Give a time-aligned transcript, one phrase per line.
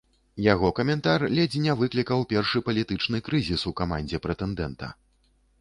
[0.43, 4.93] Яго каментар ледзь не выклікаў першы палітычны крызіс у камандзе прэтэндэнта.